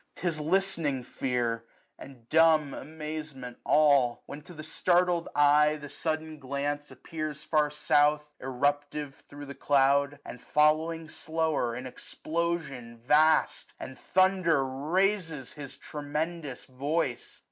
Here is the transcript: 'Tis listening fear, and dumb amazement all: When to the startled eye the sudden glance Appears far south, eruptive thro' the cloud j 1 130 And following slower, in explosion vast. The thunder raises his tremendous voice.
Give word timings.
'Tis 0.15 0.39
listening 0.39 1.03
fear, 1.03 1.63
and 1.99 2.27
dumb 2.29 2.73
amazement 2.73 3.59
all: 3.63 4.23
When 4.25 4.41
to 4.41 4.53
the 4.55 4.63
startled 4.63 5.29
eye 5.35 5.75
the 5.75 5.89
sudden 5.89 6.39
glance 6.39 6.89
Appears 6.89 7.43
far 7.43 7.69
south, 7.69 8.27
eruptive 8.41 9.21
thro' 9.29 9.45
the 9.45 9.53
cloud 9.53 10.09
j 10.09 10.15
1 10.23 10.23
130 10.23 10.31
And 10.31 10.41
following 10.41 11.07
slower, 11.07 11.75
in 11.75 11.85
explosion 11.85 12.97
vast. 12.97 13.75
The 13.79 13.93
thunder 13.93 14.65
raises 14.65 15.53
his 15.53 15.77
tremendous 15.77 16.65
voice. 16.65 17.39